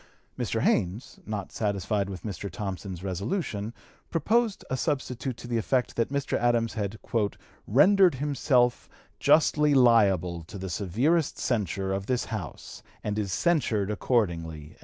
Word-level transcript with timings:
Mr. 0.35 0.61
Haynes, 0.61 1.19
not 1.27 1.51
satisfied 1.51 2.09
with 2.09 2.23
Mr. 2.23 2.49
Thompson's 2.49 3.03
resolution, 3.03 3.71
proposed 4.09 4.65
a 4.67 4.75
substitute 4.75 5.37
to 5.37 5.47
the 5.47 5.59
effect 5.59 5.95
that 5.95 6.09
Mr. 6.11 6.39
Adams 6.39 6.73
had 6.73 6.97
"rendered 7.67 8.15
himself 8.15 8.89
justly 9.19 9.75
liable 9.75 10.43
to 10.45 10.57
the 10.57 10.71
severest 10.71 11.37
censure 11.37 11.93
of 11.93 12.07
this 12.07 12.25
House 12.33 12.81
and 13.03 13.19
is 13.19 13.31
censured 13.31 13.91
accordingly." 13.91 14.75